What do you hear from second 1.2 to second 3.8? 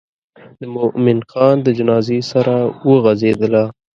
خان د جنازې سره وغزېدله.